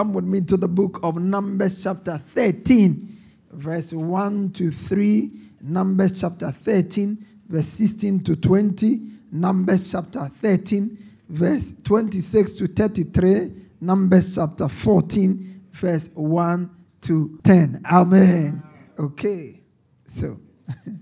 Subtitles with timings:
[0.00, 3.18] Come with me to the book of Numbers, chapter 13,
[3.52, 5.30] verse 1 to 3.
[5.60, 8.98] Numbers, chapter 13, verse 16 to 20.
[9.30, 10.96] Numbers, chapter 13,
[11.28, 13.52] verse 26 to 33.
[13.82, 16.70] Numbers, chapter 14, verse 1
[17.02, 17.82] to 10.
[17.92, 18.62] Amen.
[18.98, 19.60] Okay.
[20.06, 20.40] So,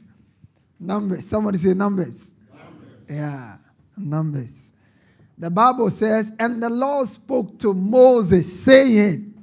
[0.80, 1.24] numbers.
[1.24, 2.32] Somebody say numbers.
[2.50, 3.08] numbers.
[3.08, 3.58] Yeah,
[3.96, 4.72] numbers.
[5.38, 9.34] The Bible says, And the Lord spoke to Moses, saying,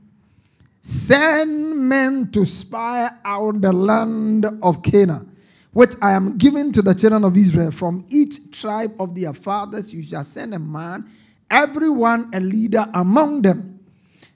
[0.81, 5.35] Send men to spy out the land of Canaan,
[5.71, 7.71] which I am giving to the children of Israel.
[7.71, 11.09] From each tribe of their fathers you shall send a man,
[11.49, 13.79] everyone a leader among them.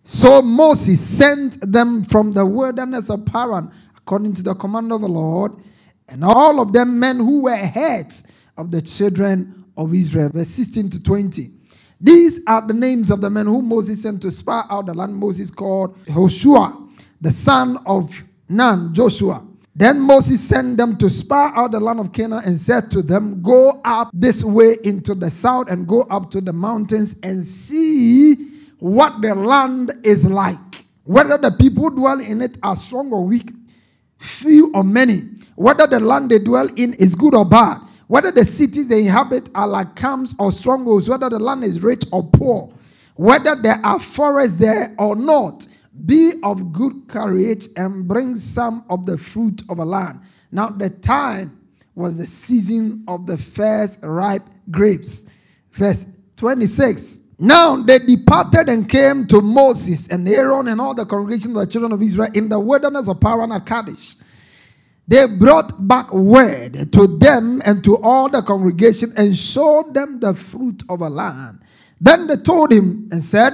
[0.05, 5.09] So Moses sent them from the wilderness of Paran, according to the command of the
[5.09, 5.51] Lord,
[6.07, 8.25] and all of them men who were heads
[8.57, 10.29] of the children of Israel.
[10.29, 11.51] Verse 16 to 20.
[12.01, 15.15] These are the names of the men whom Moses sent to spy out the land.
[15.15, 16.87] Moses called Joshua,
[17.19, 19.45] the son of Nun, Joshua.
[19.75, 23.41] Then Moses sent them to spy out the land of Canaan and said to them,
[23.41, 28.35] Go up this way into the south and go up to the mountains and see
[28.79, 30.57] what the land is like.
[31.03, 33.51] Whether the people dwell in it are strong or weak,
[34.17, 35.21] few or many.
[35.55, 39.49] Whether the land they dwell in is good or bad whether the cities they inhabit
[39.53, 42.73] are like camps or strongholds, whether the land is rich or poor,
[43.13, 45.67] whether there are forests there or not,
[46.07, 50.19] be of good courage and bring some of the fruit of a land.
[50.51, 51.59] Now, the time
[51.93, 55.29] was the season of the first ripe grapes.
[55.69, 57.27] Verse 26.
[57.37, 61.67] Now they departed and came to Moses and Aaron and all the congregation of the
[61.67, 64.15] children of Israel in the wilderness of Paran at Kadesh
[65.09, 70.35] they brought back word to them and to all the congregation and showed them the
[70.35, 71.61] fruit of a land.
[71.99, 73.53] Then they told him and said,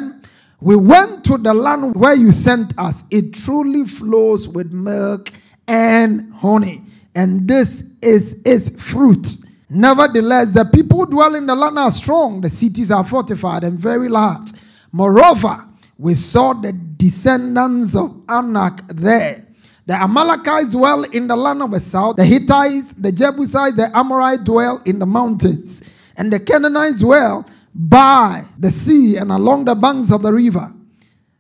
[0.60, 3.06] We went to the land where you sent us.
[3.10, 5.30] It truly flows with milk
[5.66, 6.84] and honey,
[7.16, 9.26] and this is its fruit.
[9.70, 14.10] Nevertheless, the people dwelling in the land are strong, the cities are fortified and very
[14.10, 14.50] large.
[14.92, 15.66] Moreover,
[15.98, 19.45] we saw the descendants of Anak there
[19.86, 22.16] the Amalekites dwell in the land of the south.
[22.16, 25.92] The Hittites, the Jebusites, the Amorites dwell in the mountains.
[26.18, 30.72] And the Canaanites dwell by the sea and along the banks of the river.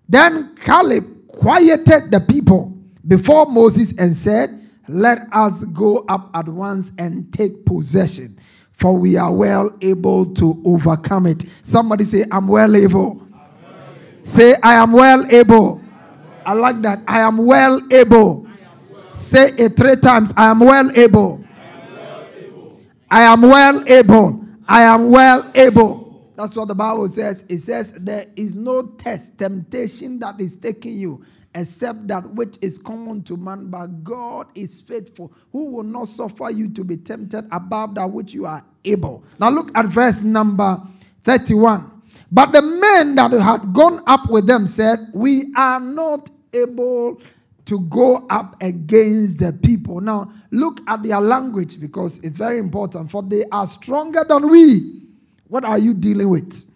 [0.07, 4.49] Then Caleb quieted the people before Moses and said,
[4.87, 8.37] Let us go up at once and take possession,
[8.71, 11.45] for we are well able to overcome it.
[11.63, 13.21] Somebody say, I'm well able.
[13.21, 13.41] I'm well
[14.13, 14.23] able.
[14.23, 15.81] Say, I am well able.
[16.45, 16.99] I like that.
[17.07, 18.47] I am well able.
[19.11, 20.33] Say it three times.
[20.37, 21.43] I am well able.
[23.09, 24.45] I am well able.
[24.67, 26.31] I am well able.
[26.35, 27.45] That's what the Bible says.
[27.47, 31.23] It says there is no test, temptation that is taking you
[31.55, 36.49] except that which is common to man, but God is faithful, who will not suffer
[36.49, 39.23] you to be tempted above that which you are able.
[39.39, 40.77] Now look at verse number
[41.23, 41.91] 31.
[42.31, 47.19] But the men that had gone up with them said, We are not able
[47.65, 49.99] to go up against the people.
[49.99, 53.09] Now, look at their language because it's very important.
[53.09, 55.01] For they are stronger than we.
[55.47, 56.71] What are you dealing with?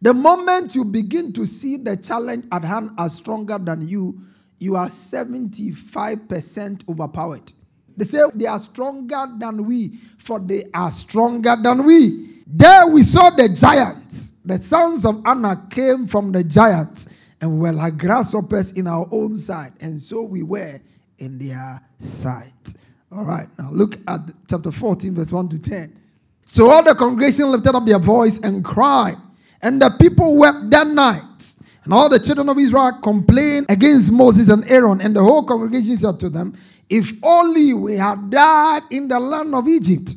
[0.00, 4.20] The moment you begin to see the challenge at hand as stronger than you,
[4.58, 7.52] you are 75% overpowered.
[7.96, 12.42] They say they are stronger than we, for they are stronger than we.
[12.46, 14.34] There we saw the giants.
[14.44, 17.08] The sons of Anak came from the giants
[17.40, 20.80] and we were like grasshoppers in our own sight, and so we were
[21.18, 22.74] in their sight.
[23.10, 25.98] All right, now look at chapter 14, verse 1 to 10.
[26.44, 29.16] So all the congregation lifted up their voice and cried,
[29.62, 31.54] And the people wept that night.
[31.84, 35.00] And all the children of Israel complained against Moses and Aaron.
[35.00, 36.54] And the whole congregation said to them,
[36.88, 40.16] If only we had died in the land of Egypt,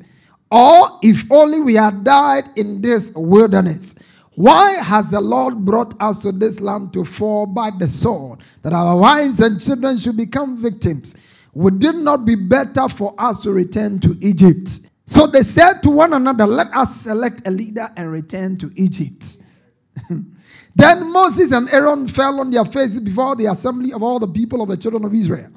[0.50, 3.95] or if only we had died in this wilderness.
[4.41, 8.73] Why has the Lord brought us to this land to fall by the sword, that
[8.73, 11.15] our wives and children should become victims?
[11.53, 14.89] Would it not be better for us to return to Egypt?
[15.05, 19.38] So they said to one another, Let us select a leader and return to Egypt.
[20.75, 24.63] then Moses and Aaron fell on their faces before the assembly of all the people
[24.63, 25.51] of the children of Israel.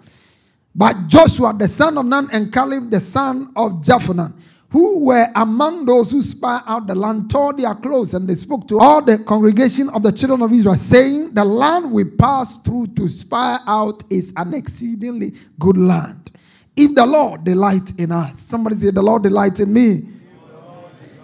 [0.75, 4.35] But Joshua, the son of Nun, and Caleb, the son of Jephunneh,
[4.75, 8.67] who were among those who spy out the land, tore their clothes, and they spoke
[8.67, 12.89] to all the congregation of the children of Israel, saying, The land we passed through
[12.97, 16.33] to spy out is an exceedingly good land.
[16.75, 20.09] If the Lord delight in us, somebody say, The Lord delight in me.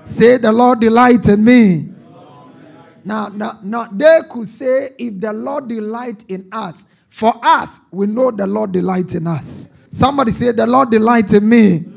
[0.04, 1.92] Say, The Lord delight in me.
[3.04, 8.06] Now, now, now, they could say, If the Lord delight in us, for us, we
[8.06, 9.76] know the Lord delight in us.
[9.90, 11.96] Somebody say, The Lord delight in me.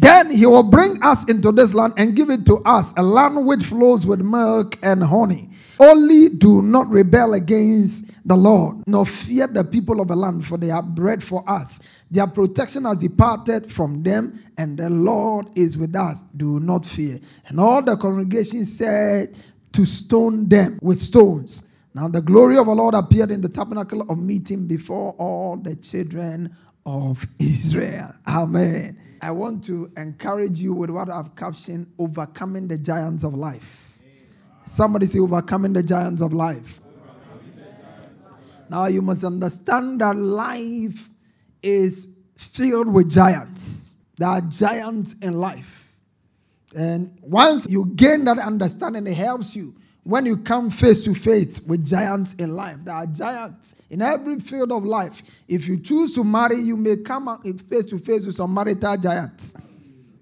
[0.00, 3.44] Then he will bring us into this land and give it to us, a land
[3.46, 5.50] which flows with milk and honey.
[5.78, 10.56] Only do not rebel against the Lord, nor fear the people of the land, for
[10.56, 11.86] they are bread for us.
[12.10, 16.22] Their protection has departed from them, and the Lord is with us.
[16.34, 17.20] Do not fear.
[17.48, 19.36] And all the congregation said
[19.72, 21.68] to stone them with stones.
[21.92, 25.76] Now the glory of the Lord appeared in the tabernacle of meeting before all the
[25.76, 26.56] children
[26.86, 28.14] of Israel.
[28.26, 28.98] Amen.
[29.22, 33.98] I want to encourage you with what I've captioned overcoming the giants of life.
[34.64, 36.80] Somebody say, overcoming the giants of life.
[38.68, 41.10] Now, you must understand that life
[41.62, 43.94] is filled with giants.
[44.16, 45.92] There are giants in life.
[46.76, 51.60] And once you gain that understanding, it helps you when you come face to face
[51.60, 55.22] with giants in life, there are giants in every field of life.
[55.46, 57.28] If you choose to marry, you may come
[57.68, 59.56] face to face with some marital giants.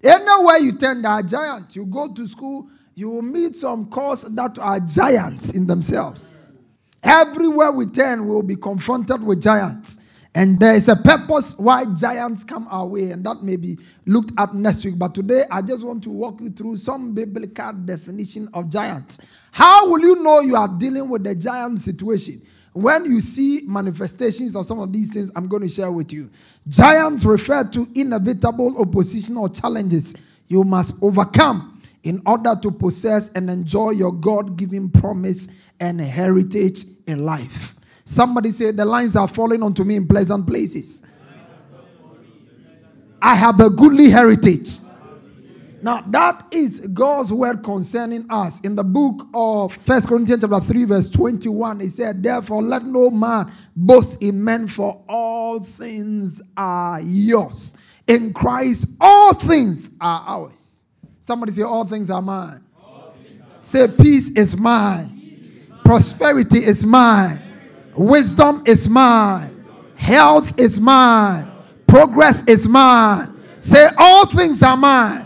[0.03, 1.75] Anywhere you turn, there are giants.
[1.75, 6.53] You go to school, you will meet some cause that are giants in themselves.
[7.01, 10.05] Everywhere we turn, we will be confronted with giants.
[10.39, 14.31] And there is a purpose why giants come our way, and that may be looked
[14.37, 14.97] at next week.
[14.97, 19.19] But today, I just want to walk you through some biblical definition of giants.
[19.51, 22.41] How will you know you are dealing with the giant situation?
[22.71, 26.29] When you see manifestations of some of these things, I'm going to share with you.
[26.69, 30.15] Giants refer to inevitable opposition or challenges
[30.47, 35.49] you must overcome in order to possess and enjoy your God given promise
[35.81, 37.75] and heritage in life.
[38.09, 41.05] Somebody say, The lines are falling onto me in pleasant places.
[43.21, 44.79] I have a goodly heritage.
[45.83, 48.61] Now, that is God's word concerning us.
[48.61, 53.11] In the book of First Corinthians chapter 3, verse 21, it said, Therefore, let no
[53.11, 57.77] man boast in men, for all things are yours.
[58.07, 60.83] In Christ, all things are ours.
[61.19, 62.63] Somebody say, All things are mine.
[63.23, 65.09] Things are say, Peace is mine.
[65.09, 65.81] Peace is mine.
[65.83, 67.43] Prosperity is mine.
[67.99, 69.65] Wisdom is mine.
[69.97, 71.51] Health is mine.
[71.85, 73.37] Progress is mine.
[73.59, 75.25] Say, All things are mine.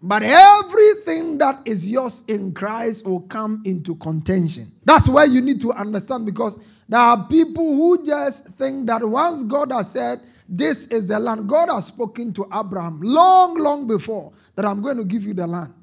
[0.00, 4.70] But everything that is yours in Christ will come into contention.
[4.84, 9.42] That's where you need to understand because there are people who just think that once
[9.42, 14.32] God has said, This is the land, God has spoken to Abraham long, long before
[14.54, 15.74] that I'm going to give you the land.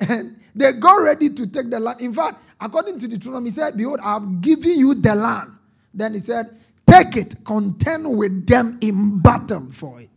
[0.06, 2.02] And they got ready to take the land.
[2.02, 5.52] In fact, according to Deuteronomy, he said, Behold, I've given you the land.
[5.92, 10.08] Then he said, Take it, contend with them in battle for it.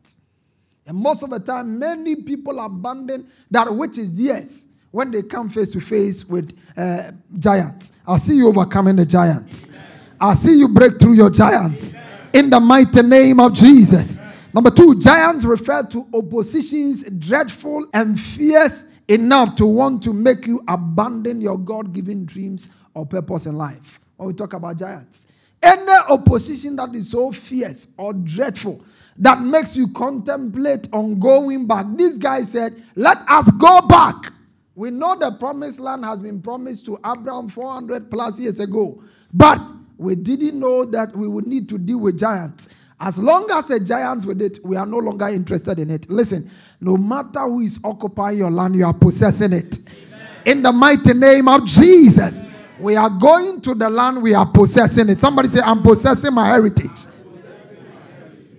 [0.86, 5.50] And most of the time, many people abandon that which is theirs when they come
[5.50, 8.00] face to face with uh, giants.
[8.07, 9.74] I'll see you overcoming the giants.
[10.19, 11.95] I'll see you break through your giants
[12.33, 14.19] in the mighty name of Jesus.
[14.53, 20.63] Number two, giants refer to oppositions dreadful and fierce enough to want to make you
[20.68, 24.00] abandon your God given dreams or purpose in life.
[24.18, 25.27] When we talk about giants,
[25.62, 28.84] any opposition that is so fierce or dreadful
[29.18, 31.86] that makes you contemplate on going back.
[31.96, 34.34] This guy said, Let us go back.
[34.75, 39.03] We know the promised land has been promised to Abraham 400 plus years ago,
[39.34, 39.62] but
[39.98, 42.70] we didn't know that we would need to deal with giants.
[43.00, 46.10] As long as the giants with it, we are no longer interested in it.
[46.10, 46.50] Listen,
[46.82, 49.78] no matter who is occupying your land, you are possessing it.
[49.78, 50.30] Amen.
[50.46, 52.54] In the mighty name of Jesus, Amen.
[52.80, 55.22] we are going to the land, we are possessing it.
[55.22, 57.06] Somebody say, I'm possessing my heritage.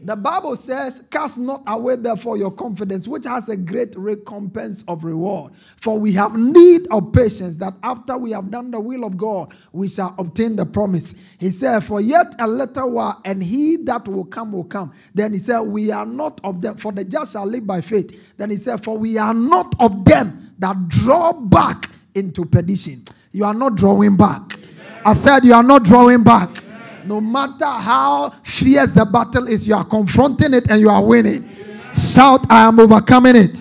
[0.04, 5.04] The Bible says, Cast not away therefore your confidence, which has a great recompense of
[5.04, 5.52] reward.
[5.76, 9.54] For we have need of patience, that after we have done the will of God,
[9.72, 11.14] we shall obtain the promise.
[11.38, 14.92] He said, For yet a little while, and he that will come will come.
[15.14, 18.36] Then he said, We are not of them, for the just shall live by faith.
[18.36, 23.04] Then he said, For we are not of them that draw back into perdition.
[23.30, 24.58] You are not drawing back.
[25.04, 26.61] I said, You are not drawing back.
[27.04, 31.48] No matter how fierce the battle is, you are confronting it and you are winning.
[31.94, 33.60] Shout, I am overcoming it.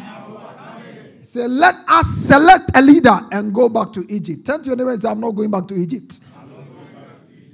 [1.21, 4.45] Say, let us select a leader and go back to Egypt.
[4.45, 6.19] Turn to your neighbor and say, I'm not going back to Egypt.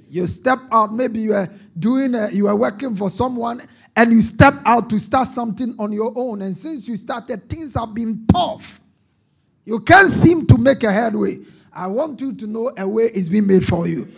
[0.09, 3.61] You step out, maybe you are doing, a, you are working for someone
[3.95, 6.41] and you step out to start something on your own.
[6.41, 8.79] And since you started, things have been tough.
[9.65, 11.39] You can't seem to make a headway.
[11.73, 14.11] I want you to know a way is being made for you.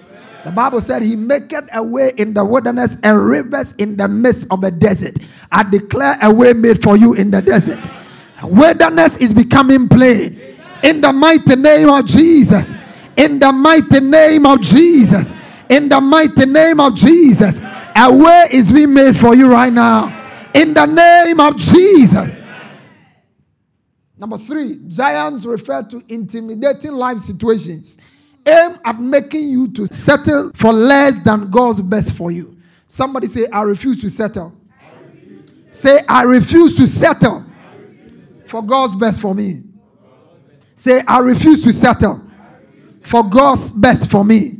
[0.46, 4.48] The Bible said, He maketh a way in the wilderness and rivers in the midst
[4.52, 5.18] of a desert.
[5.52, 7.88] I declare a way made for you in the desert.
[8.44, 10.40] Wilderness is becoming plain.
[10.82, 12.74] In the mighty name of Jesus.
[13.18, 15.36] In the mighty name of Jesus.
[15.70, 17.60] In the mighty name of Jesus.
[17.96, 20.16] A way is being made for you right now.
[20.54, 22.44] In the name of Jesus.
[24.18, 28.00] Number three, giants refer to intimidating life situations
[28.50, 32.58] aim at making you to settle for less than God's best for you.
[32.88, 34.56] Somebody say, I refuse to settle.
[35.72, 37.46] Say, I refuse to settle
[38.46, 39.64] for God's best for me.
[40.74, 42.22] Say, I refuse to settle
[43.02, 44.60] for God's best for me.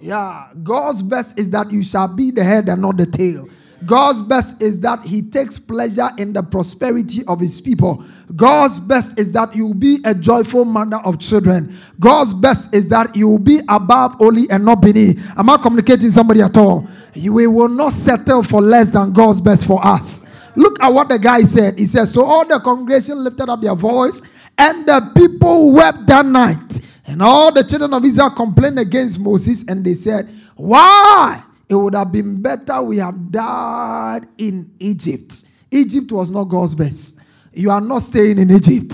[0.00, 3.48] Yeah, God's best is that you shall be the head and not the tail.
[3.84, 8.04] God's best is that He takes pleasure in the prosperity of His people.
[8.36, 11.74] God's best is that you be a joyful mother of children.
[11.98, 15.32] God's best is that you will be above only and not beneath.
[15.38, 16.86] Am I communicating somebody at all?
[17.14, 20.22] We will not settle for less than God's best for us.
[20.54, 21.78] Look at what the guy said.
[21.78, 24.20] He says, So all the congregation lifted up their voice,
[24.58, 26.80] and the people wept that night.
[27.06, 31.42] And all the children of Israel complained against Moses, and they said, Why?
[31.68, 35.44] It would have been better we have died in Egypt.
[35.70, 37.20] Egypt was not God's best.
[37.56, 38.92] You are not staying in Egypt.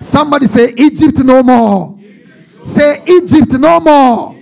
[0.00, 1.98] Somebody say, Egypt no more.
[2.64, 3.02] Say.
[3.06, 4.34] Egypt no more.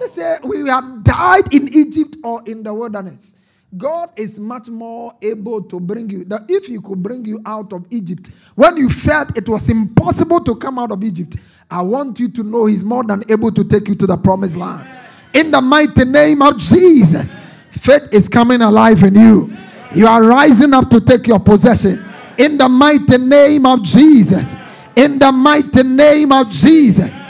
[0.00, 3.36] They say, we have died in Egypt or in the wilderness.
[3.76, 6.24] God is much more able to bring you.
[6.24, 10.40] That if He could bring you out of Egypt, when you felt it was impossible
[10.44, 11.36] to come out of Egypt,
[11.70, 14.56] I want you to know He's more than able to take you to the promised
[14.56, 14.88] land.
[15.34, 17.36] In the mighty name of Jesus,
[17.70, 19.54] faith is coming alive in you.
[19.94, 22.02] You are rising up to take your possession.
[22.38, 24.56] In the mighty name of Jesus.
[24.96, 27.22] In the mighty name of Jesus.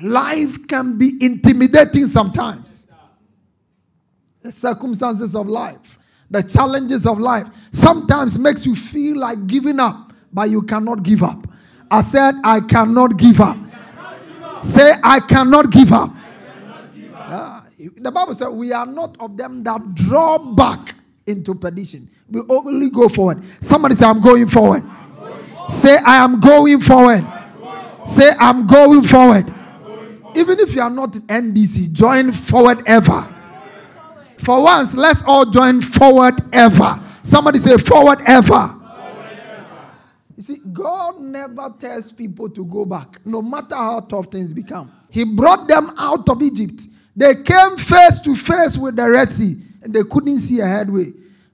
[0.00, 2.88] Life can be intimidating sometimes.
[4.42, 10.12] The circumstances of life, the challenges of life sometimes makes you feel like giving up,
[10.32, 11.46] but you cannot give up.
[11.88, 13.56] I said, I cannot give up.
[14.60, 16.10] Say, I cannot give up.
[17.14, 17.62] Uh,
[17.96, 20.94] the Bible said, We are not of them that draw back
[21.26, 22.08] into perdition.
[22.32, 23.44] We only go forward.
[23.62, 24.82] Somebody say, I'm going forward.
[24.82, 25.70] I'm going forward.
[25.70, 27.24] Say, I am going forward.
[27.24, 29.50] I'm going say, I'm going forward.
[29.50, 30.36] I'm going forward.
[30.36, 33.28] Even if you are not in NDC, join forward ever.
[34.38, 37.00] For once, let's all join forward ever.
[37.22, 38.78] Somebody say, forward ever.
[40.34, 44.90] You see, God never tells people to go back, no matter how tough things become.
[45.10, 46.80] He brought them out of Egypt.
[47.14, 51.12] They came face to face with the Red Sea and they couldn't see a headway.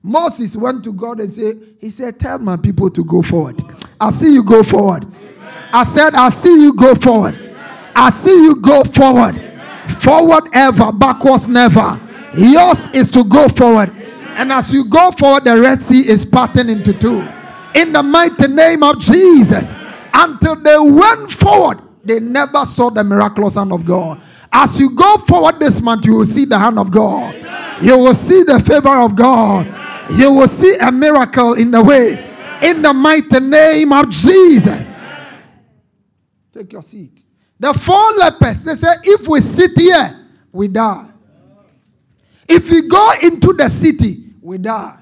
[0.08, 3.60] Moses went to God and said, He said, Tell my people to go forward.
[4.00, 5.04] I see you go forward.
[5.04, 5.68] Amen.
[5.70, 7.34] I said, I see you go forward.
[7.34, 7.92] Amen.
[7.94, 9.36] I see you go forward.
[9.36, 9.88] Amen.
[9.90, 12.00] Forward ever, backwards never.
[12.34, 13.90] Yours is to go forward.
[14.38, 17.28] And as you go forward, the Red Sea is parting into two.
[17.74, 19.74] In the mighty name of Jesus.
[20.14, 24.22] Until they went forward, they never saw the miraculous hand of God.
[24.50, 27.34] As you go forward this month, you will see the hand of God.
[27.82, 29.66] You will see the favor of God.
[30.10, 32.24] You will see a miracle in the way.
[32.62, 34.96] In the mighty name of Jesus.
[36.52, 37.24] Take your seat.
[37.60, 41.06] The four lepers, they say, if we sit here, we die.
[42.48, 44.98] If we go into the city, we die.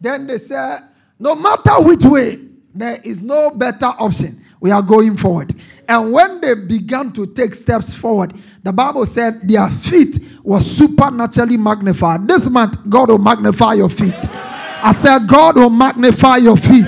[0.00, 0.78] Then they say,
[1.18, 2.38] no matter which way,
[2.74, 4.40] there is no better option.
[4.60, 5.52] We are going forward.
[5.88, 11.56] And when they began to take steps forward, the Bible said their feet was supernaturally
[11.56, 12.28] magnified.
[12.28, 14.14] This month, God will magnify your feet.
[14.14, 16.86] I said, God will magnify your feet.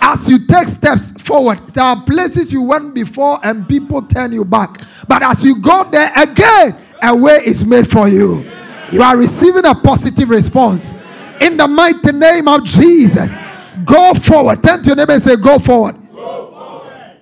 [0.00, 4.42] As you take steps forward, there are places you went before and people turn you
[4.42, 4.80] back.
[5.06, 8.50] But as you go there again, a way is made for you.
[8.90, 10.94] You are receiving a positive response.
[11.42, 13.36] In the mighty name of Jesus.
[13.84, 14.62] Go forward.
[14.62, 15.96] Turn to your neighbor and say, Go forward.
[16.10, 17.20] Go forward.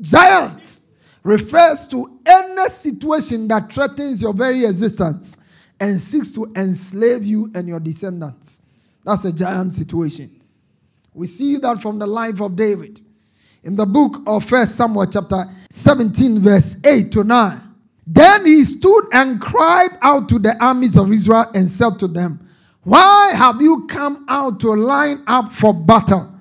[0.00, 0.88] Giants
[1.22, 5.40] refers to any situation that threatens your very existence
[5.80, 8.62] and seeks to enslave you and your descendants.
[9.04, 10.40] That's a giant situation.
[11.12, 13.00] We see that from the life of David.
[13.62, 17.60] In the book of First Samuel, chapter 17, verse 8 to 9.
[18.06, 22.46] Then he stood and cried out to the armies of Israel and said to them,
[22.82, 26.32] Why have you come out to line up for battle?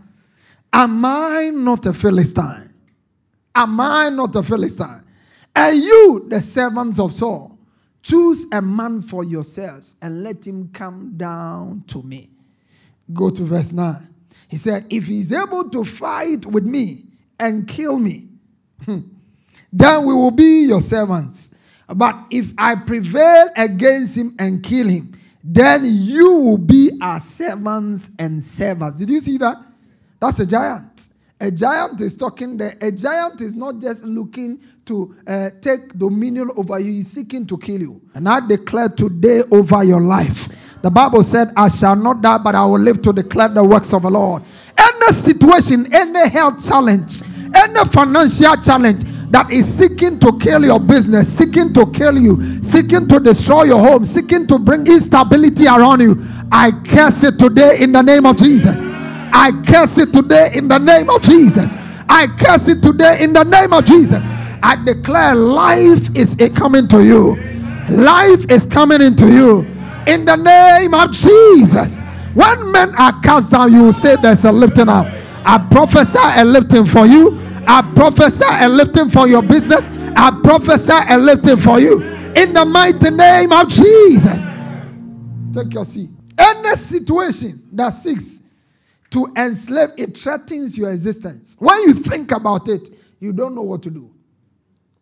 [0.73, 2.73] Am I not a Philistine?
[3.55, 5.02] Am I not a Philistine?
[5.55, 7.57] And you, the servants of Saul,
[8.01, 12.29] choose a man for yourselves and let him come down to me.
[13.13, 13.95] Go to verse 9.
[14.47, 17.03] He said, If he's able to fight with me
[17.39, 18.27] and kill me,
[18.85, 18.99] hmm,
[19.71, 21.55] then we will be your servants.
[21.87, 28.11] But if I prevail against him and kill him, then you will be our servants
[28.17, 28.95] and servers.
[28.95, 29.57] Did you see that?
[30.19, 31.09] That's a giant.
[31.43, 32.77] A giant is talking there.
[32.79, 37.57] A giant is not just looking to uh, take dominion over you, he's seeking to
[37.57, 38.01] kill you.
[38.13, 40.79] And I declare today over your life.
[40.81, 43.93] The Bible said, I shall not die, but I will live to declare the works
[43.93, 44.43] of the Lord.
[44.77, 47.23] Any situation, any health challenge,
[47.53, 53.05] any financial challenge, that is seeking to kill your business, seeking to kill you, seeking
[53.09, 56.15] to destroy your home, seeking to bring instability around you,
[56.49, 58.81] I curse it today in the name of Jesus.
[59.33, 61.75] I curse it today in the name of Jesus.
[62.07, 64.27] I curse it today in the name of Jesus.
[64.61, 67.35] I declare life is coming to you.
[67.89, 69.61] Life is coming into you
[70.07, 72.01] in the name of Jesus.
[72.33, 75.07] When men are cast down, you will say there's a lifting up.
[75.45, 77.37] I prophesy a lifting for you.
[77.67, 79.89] I prophesy a lifting for your business.
[80.15, 82.01] I prophesy a lifting for you.
[82.35, 84.55] In the mighty name of Jesus.
[85.53, 86.09] Take your seat.
[86.37, 88.42] Any situation that seeks
[89.13, 91.55] to enslave, it threatens your existence.
[91.59, 94.11] When you think about it, you don't know what to do.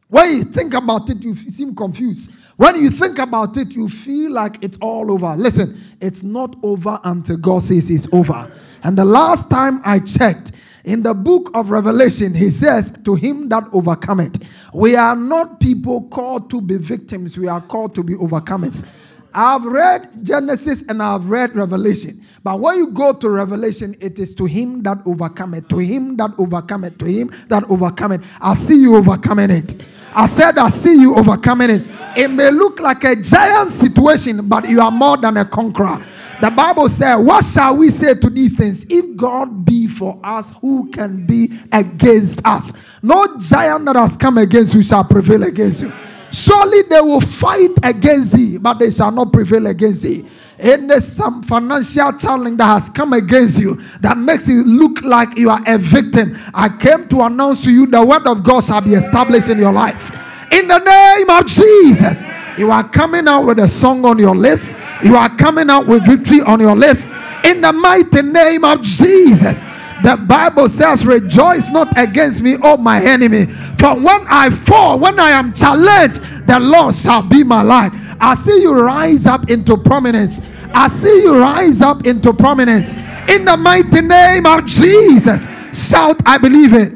[0.09, 2.33] When you think about it, you seem confused.
[2.57, 5.33] When you think about it, you feel like it's all over.
[5.37, 8.51] Listen, it's not over until God says it's over.
[8.83, 10.51] And the last time I checked,
[10.83, 14.43] in the book of Revelation, he says, To him that overcometh.
[14.73, 18.85] We are not people called to be victims, we are called to be overcomers.
[19.33, 22.21] I've read Genesis and I've read Revelation.
[22.43, 26.31] But when you go to Revelation, it is to him that overcometh, to him that
[26.37, 28.37] overcometh, to him that overcometh.
[28.41, 29.75] I see you overcoming it.
[30.13, 31.83] I said, I see you overcoming it.
[32.17, 36.03] It may look like a giant situation, but you are more than a conqueror.
[36.41, 38.85] The Bible says, What shall we say to these things?
[38.89, 42.73] If God be for us, who can be against us?
[43.01, 45.93] No giant that has come against you shall prevail against you.
[46.31, 50.25] Surely they will fight against thee, but they shall not prevail against thee.
[50.57, 55.49] Any some financial challenge that has come against you that makes it look like you
[55.49, 58.93] are a victim, I came to announce to you the word of God shall be
[58.93, 60.11] established in your life.
[60.51, 62.23] In the name of Jesus.
[62.57, 64.75] You are coming out with a song on your lips.
[65.03, 67.07] You are coming out with victory on your lips.
[67.43, 69.63] In the mighty name of Jesus.
[70.03, 73.45] The Bible says, Rejoice not against me, O my enemy.
[73.81, 77.91] When I fall, when I am challenged, the Lord shall be my light.
[78.19, 80.41] I see you rise up into prominence.
[80.73, 82.93] I see you rise up into prominence.
[83.27, 85.47] In the mighty name of Jesus.
[85.73, 86.21] Shout.
[86.25, 86.93] I believe it.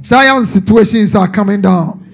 [0.00, 2.04] Giant situations are coming down.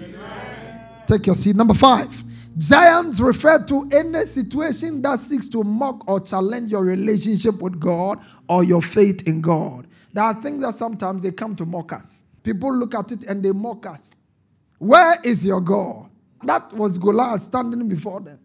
[1.07, 1.55] Take your seat.
[1.55, 2.25] Number five.
[2.57, 8.21] Giants refer to any situation that seeks to mock or challenge your relationship with God
[8.49, 9.87] or your faith in God.
[10.15, 12.25] There are things that sometimes they come to mock us.
[12.45, 14.17] People look at it and they mock us.
[14.79, 16.09] Where is your God?
[16.45, 18.39] That was Goliath standing before them.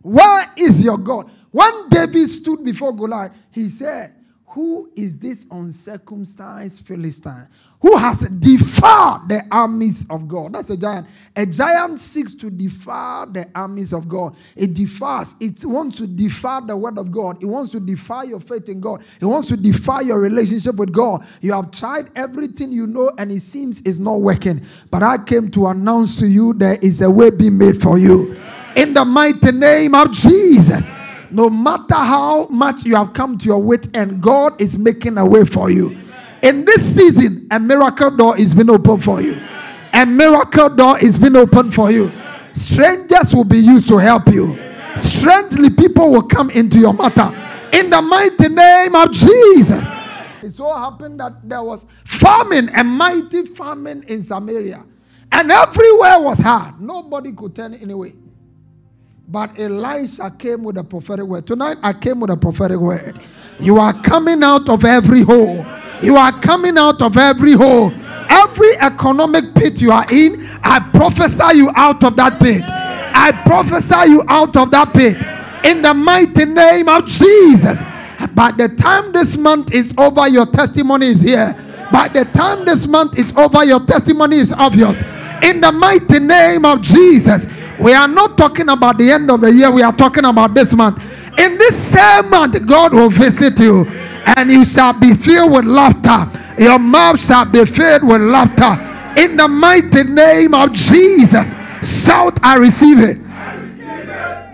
[0.00, 1.30] Where is your God?
[1.50, 4.14] When David stood before Goliath, he said,
[4.56, 7.46] Who is this uncircumcised Philistine
[7.78, 10.54] who has defied the armies of God.
[10.54, 11.06] That's a giant.
[11.36, 14.34] A giant seeks to defy the armies of God.
[14.56, 17.42] It defies, it wants to defy the word of God.
[17.42, 19.04] It wants to defy your faith in God.
[19.20, 21.26] It wants to defy your relationship with God.
[21.42, 24.62] You have tried everything you know and it seems it's not working.
[24.90, 28.36] But I came to announce to you there is a way being made for you.
[28.74, 30.92] In the mighty name of Jesus.
[31.36, 35.26] No matter how much you have come to your wit and God is making a
[35.26, 35.94] way for you.
[36.42, 39.38] In this season, a miracle door is being opened for you.
[39.92, 42.10] A miracle door is being opened for you.
[42.54, 44.58] Strangers will be used to help you.
[44.96, 47.28] Strangely, people will come into your matter.
[47.70, 49.86] In the mighty name of Jesus.
[50.42, 54.82] It so happened that there was famine, a mighty famine in Samaria.
[55.30, 56.80] And everywhere was hard.
[56.80, 58.14] Nobody could turn anyway.
[59.28, 61.46] But Elisha came with a prophetic word.
[61.46, 63.18] Tonight, I came with a prophetic word.
[63.58, 65.66] You are coming out of every hole.
[66.00, 67.92] You are coming out of every hole.
[68.28, 72.62] Every economic pit you are in, I prophesy you out of that pit.
[72.68, 75.24] I prophesy you out of that pit.
[75.64, 77.82] In the mighty name of Jesus.
[78.34, 81.54] By the time this month is over, your testimony is here.
[81.90, 85.02] By the time this month is over, your testimony is obvious.
[85.42, 87.46] In the mighty name of Jesus.
[87.80, 90.72] We are not talking about the end of the year, we are talking about this
[90.72, 90.98] month.
[91.38, 93.86] In this same month, God will visit you
[94.36, 96.30] and you shall be filled with laughter.
[96.62, 99.20] Your mouth shall be filled with laughter.
[99.20, 103.18] In the mighty name of Jesus, shout, I receive it.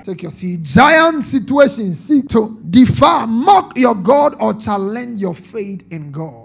[0.05, 0.63] Take your seat.
[0.63, 6.42] Giant situations seek to defy, mock your God, or challenge your faith in God.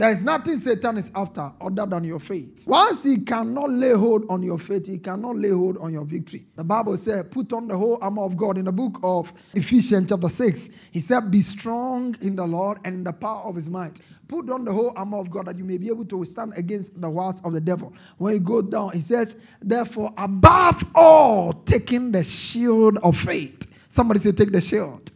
[0.00, 2.62] There is nothing Satan is after other than your faith.
[2.66, 6.46] Once he cannot lay hold on your faith, he cannot lay hold on your victory.
[6.56, 8.56] The Bible says, put on the whole armor of God.
[8.56, 12.94] In the book of Ephesians, chapter 6, he said, Be strong in the Lord and
[12.94, 14.00] in the power of his might.
[14.26, 16.98] Put on the whole armor of God that you may be able to withstand against
[16.98, 17.92] the wiles of the devil.
[18.16, 23.70] When you go down, he says, Therefore, above all, taking the shield of faith.
[23.90, 25.10] Somebody say, Take the shield.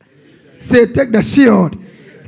[0.59, 1.75] Say, Take the shield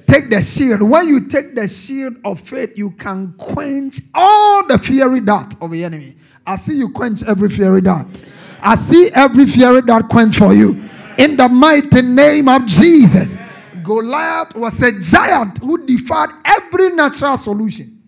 [0.06, 0.82] take the shield.
[0.82, 5.70] When you take the shield of faith, you can quench all the fiery dart of
[5.70, 6.16] the enemy.
[6.46, 8.24] I see you quench every fiery dart.
[8.60, 10.82] I see every fiery dart quench for you.
[11.18, 13.36] In the mighty name of Jesus.
[13.82, 18.02] Goliath was a giant who defied every natural solution.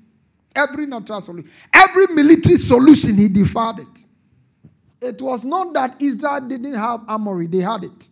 [0.54, 1.50] Every natural solution.
[1.72, 4.06] Every military solution, he defied it.
[5.00, 8.11] It was not that Israel didn't have armory, they had it.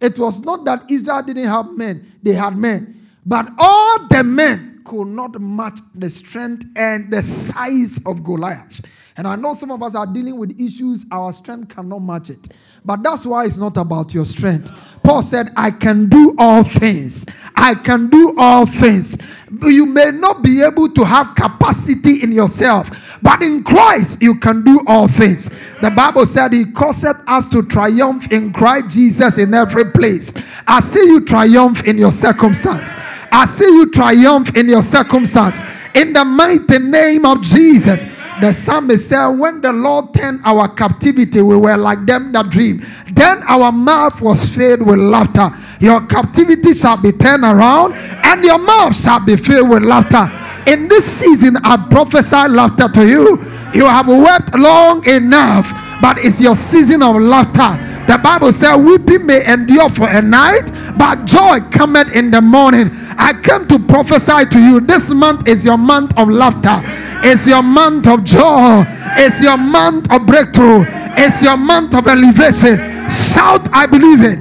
[0.00, 3.05] It was not that Israel didn't have men, they had men.
[3.26, 8.80] But all the men could not match the strength and the size of Goliath.
[9.16, 12.48] And I know some of us are dealing with issues, our strength cannot match it.
[12.86, 14.70] But that's why it's not about your strength.
[15.02, 17.26] Paul said, I can do all things.
[17.54, 19.16] I can do all things.
[19.62, 24.64] You may not be able to have capacity in yourself, but in Christ you can
[24.64, 25.48] do all things.
[25.80, 30.32] The Bible said he caused us to triumph in Christ Jesus in every place.
[30.66, 32.94] I see you triumph in your circumstance.
[33.30, 35.62] I see you triumph in your circumstance.
[35.94, 38.06] In the mighty name of Jesus.
[38.40, 42.82] The psalmist said, When the Lord turned our captivity, we were like them that dream.
[43.12, 45.50] Then our mouth was filled with laughter.
[45.80, 50.30] Your captivity shall be turned around, and your mouth shall be filled with laughter.
[50.70, 53.40] In this season, I prophesy laughter to you.
[53.72, 57.78] You have wept long enough but it's your season of laughter.
[58.06, 62.90] The Bible says, Weeping may endure for a night, but joy cometh in the morning.
[63.18, 66.82] I came to prophesy to you this month is your month of laughter,
[67.26, 68.84] it's your month of joy,
[69.18, 70.84] it's your month of breakthrough,
[71.16, 72.76] it's your month of elevation.
[73.10, 74.38] Shout, I believe it.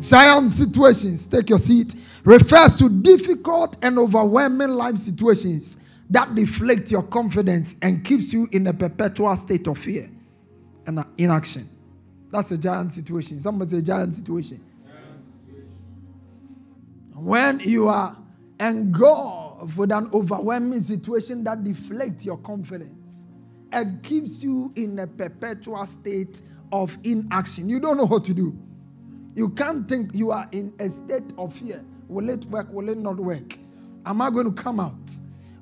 [0.00, 1.94] Giant situations, take your seat,
[2.24, 8.66] refers to difficult and overwhelming life situations that deflect your confidence and keeps you in
[8.66, 10.08] a perpetual state of fear
[10.88, 11.68] and inaction.
[12.32, 13.38] That's a giant situation.
[13.38, 14.64] Somebody say giant situation.
[14.86, 15.78] Giant situation.
[17.14, 18.16] When you are
[18.58, 23.26] engulfed with an overwhelming situation that deflects your confidence
[23.70, 28.58] and keeps you in a perpetual state of inaction, you don't know what to do.
[29.34, 31.84] You can't think you are in a state of fear.
[32.08, 32.72] Will it work?
[32.72, 33.58] Will it not work?
[34.06, 35.10] Am I going to come out?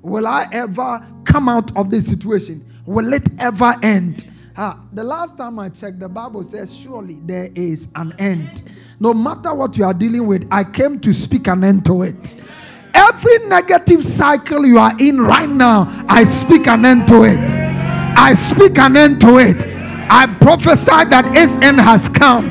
[0.01, 2.65] Will I ever come out of this situation?
[2.85, 4.23] Will it ever end?
[4.59, 8.63] Ah, the last time I checked, the Bible says, Surely there is an end.
[8.99, 12.35] No matter what you are dealing with, I came to speak an end to it.
[12.95, 17.51] Every negative cycle you are in right now, I speak an end to it.
[17.51, 19.63] I speak an end to it.
[20.09, 22.47] I prophesy that its end has come.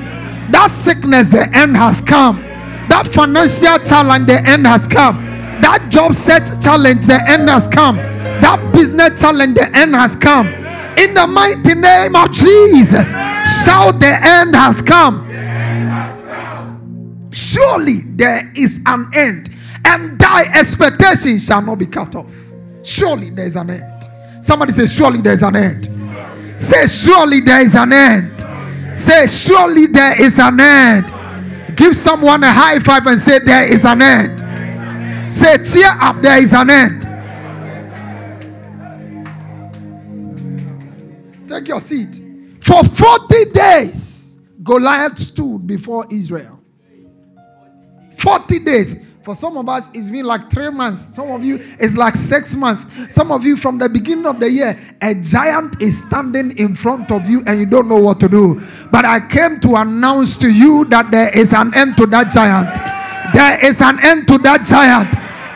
[0.53, 2.41] That sickness, the end has come.
[2.89, 5.17] That financial challenge, the end has come.
[5.61, 7.97] That job search challenge, the end has come.
[7.97, 10.66] That business challenge, the end has come.
[10.99, 13.13] In the mighty name of Jesus,
[13.65, 15.25] shout, The end has come.
[17.33, 19.51] Surely there is an end,
[19.85, 22.31] and thy expectation shall not be cut off.
[22.83, 24.11] Surely there is an end.
[24.41, 25.89] Somebody say, Surely there is an end.
[26.61, 28.97] Say, Surely there is an end.
[28.97, 31.13] Say, Surely there is an end.
[31.77, 34.47] Give someone a high five and say, There is an end.
[35.33, 36.96] Say, cheer up, there is an end.
[41.57, 42.21] Take your seat.
[42.61, 46.61] For 40 days, Goliath stood before Israel.
[48.19, 49.03] 40 days.
[49.23, 51.15] For some of us, it's been like three months.
[51.15, 52.87] Some of you, it's like six months.
[53.09, 57.11] Some of you, from the beginning of the year, a giant is standing in front
[57.11, 58.61] of you and you don't know what to do.
[58.93, 62.77] But I came to announce to you that there is an end to that giant.
[63.35, 65.09] There is an end to that giant.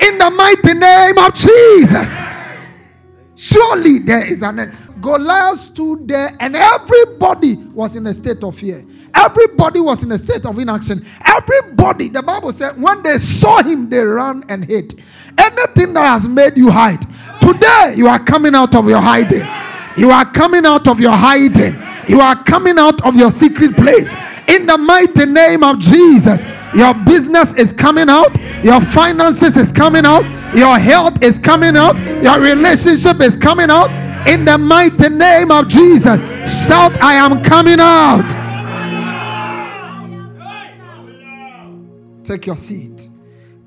[0.03, 2.40] In the mighty name of Jesus.
[3.41, 4.77] Surely there is an end.
[5.01, 8.85] Goliath stood there and everybody was in a state of fear.
[9.15, 11.03] Everybody was in a state of inaction.
[11.25, 15.03] Everybody, the Bible said, when they saw him, they ran and hid.
[15.39, 17.01] Anything that has made you hide,
[17.41, 19.49] today you are coming out of your hiding.
[19.97, 21.83] You are coming out of your hiding.
[22.09, 24.15] You are coming out of your secret place.
[24.49, 30.07] In the mighty name of Jesus, your business is coming out, your finances is coming
[30.07, 33.91] out, your health is coming out, your relationship is coming out.
[34.29, 36.19] In the mighty name of Jesus,
[36.67, 38.29] shout, I am coming out.
[42.25, 43.11] Take your seat.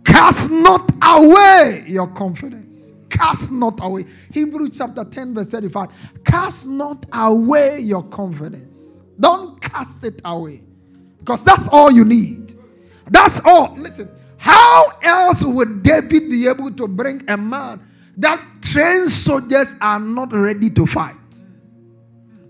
[0.05, 2.93] Cast not away your confidence.
[3.09, 4.05] Cast not away.
[4.31, 6.23] Hebrew chapter 10, verse 35.
[6.23, 9.01] Cast not away your confidence.
[9.19, 10.61] Don't cast it away.
[11.19, 12.52] Because that's all you need.
[13.05, 13.75] That's all.
[13.77, 17.81] Listen, how else would David be able to bring a man
[18.17, 21.15] that trained soldiers are not ready to fight?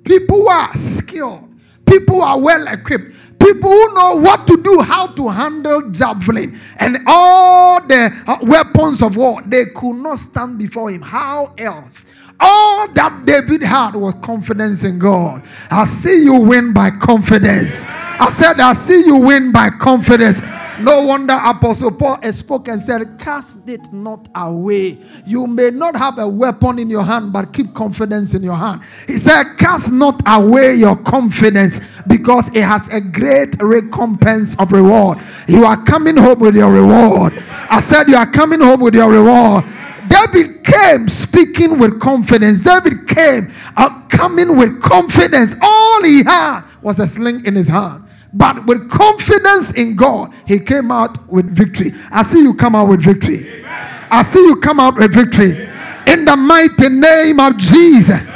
[0.03, 1.49] People who are skilled,
[1.85, 6.59] people who are well equipped, people who know what to do, how to handle javelin
[6.77, 11.01] and all the uh, weapons of war, they could not stand before him.
[11.01, 12.05] How else?
[12.39, 15.43] All that David had was confidence in God.
[15.69, 17.85] I see you win by confidence.
[18.23, 20.41] I said, I see you win by confidence.
[20.79, 24.97] No wonder Apostle Paul spoke and said, Cast it not away.
[25.25, 28.81] You may not have a weapon in your hand, but keep confidence in your hand.
[29.07, 35.19] He said, Cast not away your confidence because it has a great recompense of reward.
[35.49, 37.33] You are coming home with your reward.
[37.69, 39.65] I said, You are coming home with your reward.
[40.07, 42.61] David came speaking with confidence.
[42.61, 45.55] David came uh, coming with confidence.
[45.61, 48.05] All he had was a sling in his hand.
[48.33, 51.93] But with confidence in God, he came out with victory.
[52.11, 53.63] I see you come out with victory.
[53.65, 55.69] I see you come out with victory.
[56.07, 58.33] In the mighty name of Jesus.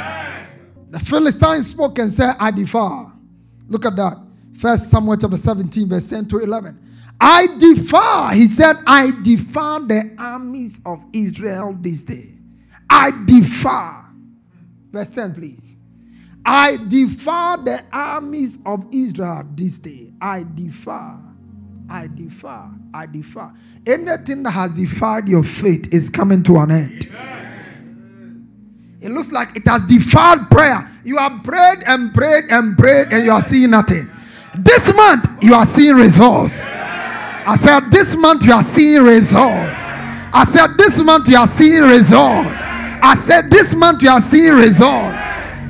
[0.90, 3.10] The Philistines spoke and said, I defy.
[3.66, 4.18] Look at that.
[4.54, 6.78] First Samuel chapter 17, verse 10 to 11.
[7.20, 8.34] I defy.
[8.34, 12.34] He said, I defy the armies of Israel this day.
[12.88, 14.04] I defy.
[14.90, 15.77] Verse 10, please.
[16.50, 20.14] I defy the armies of Israel this day.
[20.18, 21.18] I defy.
[21.90, 22.70] I defy.
[22.94, 23.50] I defy.
[23.86, 27.12] Anything that has defied your faith is coming to an end.
[29.02, 30.90] It looks like it has defied prayer.
[31.04, 34.10] You have prayed and prayed and prayed and you are seeing nothing.
[34.58, 36.66] This month you are seeing results.
[36.70, 39.82] I said, This month you are seeing results.
[40.32, 42.62] I said, This month you are seeing results.
[42.64, 45.20] I said, This month you are seeing results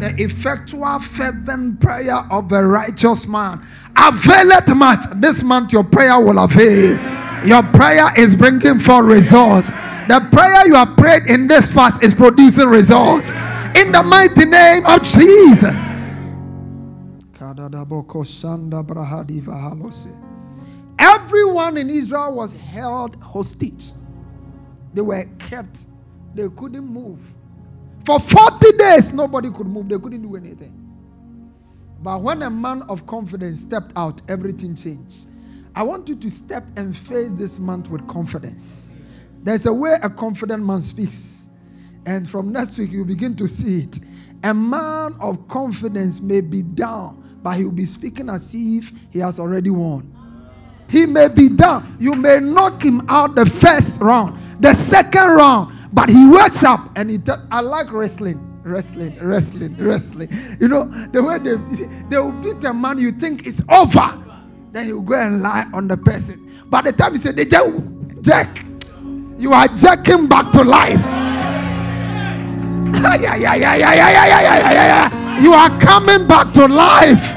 [0.01, 5.05] the effectual fervent prayer of a righteous man availeth much.
[5.17, 6.99] This month your prayer will avail.
[7.45, 9.71] Your prayer is bringing forth results.
[10.09, 13.33] The prayer you have prayed in this fast is producing results.
[13.75, 15.95] In the mighty name of Jesus.
[20.99, 23.93] Everyone in Israel was held hostage.
[24.95, 25.87] They were kept.
[26.35, 27.35] They couldn't move.
[28.09, 30.73] For 40 days, nobody could move, they couldn't do anything.
[32.01, 35.29] But when a man of confidence stepped out, everything changed.
[35.75, 38.97] I want you to step and face this month with confidence.
[39.43, 41.51] There's a way a confident man speaks.
[42.07, 43.99] And from next week, you begin to see it.
[44.43, 49.19] A man of confidence may be down, but he will be speaking as if he
[49.19, 50.15] has already won.
[50.89, 51.99] He may be down.
[52.01, 56.81] You may knock him out the first round, the second round, but he wakes up
[56.97, 57.19] and he.
[57.19, 60.29] T- I like wrestling, wrestling, wrestling, wrestling.
[60.61, 61.57] You know the way they
[62.09, 64.25] they will beat a man, you think it's over.
[64.73, 66.45] Then he will go and lie on the person.
[66.67, 67.47] By the time he said, "They
[68.21, 68.65] jack,"
[69.39, 71.05] you are jacking back to life.
[75.41, 77.35] you are coming back to life.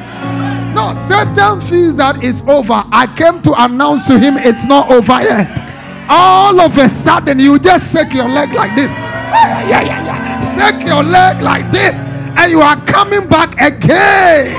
[0.73, 2.83] No, Satan feels that it's over.
[2.91, 5.70] I came to announce to him it's not over yet
[6.11, 8.91] all of a sudden you just shake your leg like this.
[8.91, 10.41] Yeah, yeah, yeah.
[10.41, 11.95] Shake your leg like this,
[12.37, 14.53] and you are coming back again.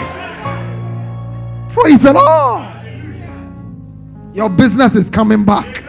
[1.71, 2.69] Praise the Lord.
[4.35, 5.85] Your business is coming back.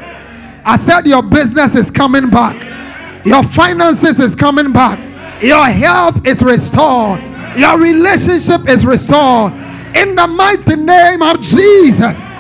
[0.65, 3.26] I said your business is coming back.
[3.26, 4.99] Your finances is coming back.
[5.41, 7.21] Your health is restored.
[7.58, 9.54] Your relationship is restored.
[9.95, 12.34] In the mighty name of Jesus.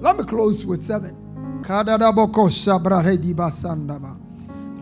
[0.00, 1.16] Let me close with seven.
[1.62, 4.18] Kadadaboko shabrahedi basandaba.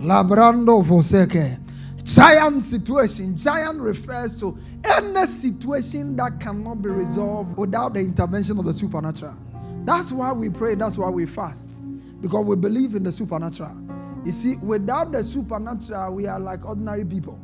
[0.01, 1.59] Labrando voseke.
[2.05, 3.37] Giant situation.
[3.37, 9.37] Giant refers to any situation that cannot be resolved without the intervention of the supernatural.
[9.85, 11.83] That's why we pray, that's why we fast.
[12.21, 13.77] Because we believe in the supernatural.
[14.25, 17.39] You see, without the supernatural, we are like ordinary people.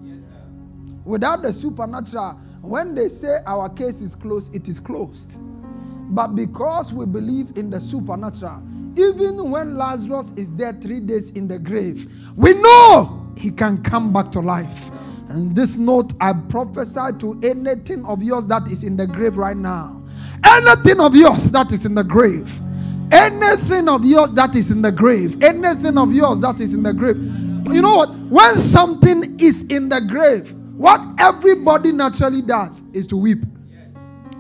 [1.05, 5.41] without the supernatural, when they say our case is closed, it is closed.
[6.13, 8.63] But because we believe in the supernatural,
[8.99, 14.13] even when Lazarus is dead three days in the grave, we know he can come
[14.13, 14.91] back to life.
[15.31, 19.57] And this note, I prophesy to anything of yours that is in the grave right
[19.57, 20.03] now.
[20.45, 22.61] Anything of yours that is in the grave.
[23.11, 25.43] Anything of yours that is in the grave.
[25.43, 27.17] Anything of yours that is in the grave.
[27.75, 28.11] You know what?
[28.11, 33.45] When something is in the grave, what everybody naturally does is to weep.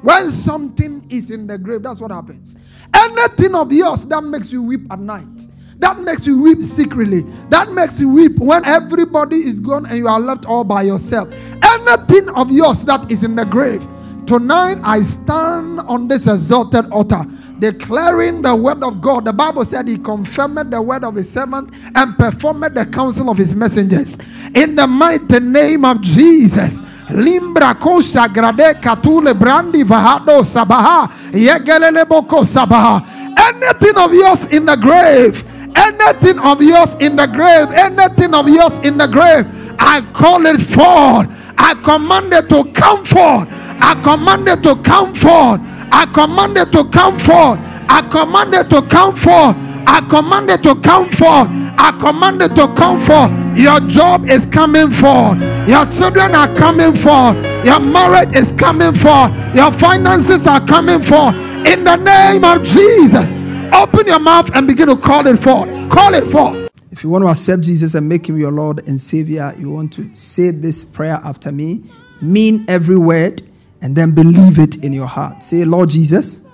[0.02, 2.56] When something is in the grave, that's what happens.
[2.92, 5.46] Anything of yours that makes you weep at night,
[5.78, 10.08] that makes you weep secretly, that makes you weep when everybody is gone and you
[10.08, 11.32] are left all by yourself.
[11.62, 13.86] Anything of yours that is in the grave,
[14.26, 17.24] tonight I stand on this exalted altar
[17.62, 19.24] declaring the word of God.
[19.24, 23.38] The Bible said he confirmed the word of his servant and performed the counsel of
[23.38, 24.18] his messengers.
[24.52, 26.80] In the mighty name of Jesus.
[27.08, 33.06] Limbra kosa grade katule brandi vahado sabaha yegelele boko sabaha.
[33.38, 35.44] Anything of yours in the grave,
[35.76, 39.46] anything of yours in the grave, anything of yours in the grave,
[39.78, 41.30] I call it forth.
[41.56, 43.46] I command it to come forth.
[43.80, 45.60] I command it to come forth.
[45.92, 47.58] I command it to come forth.
[47.88, 49.54] I command it to come forth.
[49.86, 51.48] I command it to come forth.
[51.78, 53.30] I command it to come forth.
[53.56, 55.38] Your job is coming forth.
[55.68, 57.36] Your children are coming forth.
[57.64, 59.32] Your marriage is coming forth.
[59.54, 61.34] Your finances are coming forth.
[61.66, 63.30] In the name of Jesus.
[63.74, 65.68] Open your mouth and begin to call it forth.
[65.90, 66.70] Call it forth.
[66.90, 69.92] If you want to accept Jesus and make him your Lord and Savior, you want
[69.94, 71.82] to say this prayer after me.
[72.20, 73.42] Mean every word
[73.82, 75.42] and then believe it in your heart.
[75.42, 76.48] Say, Lord Jesus,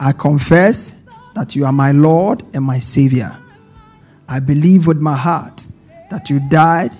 [0.00, 3.34] I confess that you are my Lord and my Savior.
[4.28, 5.66] I believe with my heart
[6.10, 6.92] that you died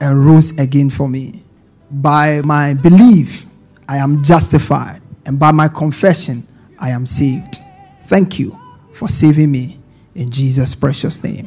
[0.00, 1.42] and rose again for me.
[1.90, 3.46] By my belief,
[3.86, 6.46] I am justified, and by my confession,
[6.78, 7.58] I am saved.
[8.04, 8.58] Thank you
[8.92, 9.78] for saving me
[10.14, 11.46] in Jesus' precious name.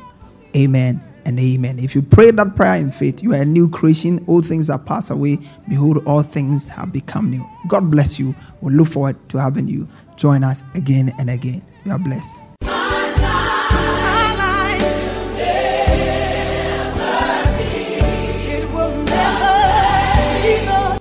[0.55, 1.77] Amen and amen.
[1.77, 4.23] If you pray that prayer in faith, you are a new creation.
[4.27, 5.39] All things are passed away.
[5.67, 7.45] Behold, all things have become new.
[7.67, 8.33] God bless you.
[8.61, 11.61] We look forward to having you join us again and again.
[11.85, 12.46] You are blessed.